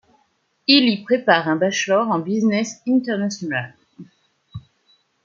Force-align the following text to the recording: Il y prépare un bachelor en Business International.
Il 0.65 0.89
y 0.89 1.03
prépare 1.03 1.47
un 1.47 1.57
bachelor 1.57 2.07
en 2.09 2.17
Business 2.17 2.81
International. 2.87 3.75